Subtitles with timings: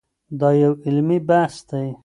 [0.39, 1.87] دا یو علمي بحث دی.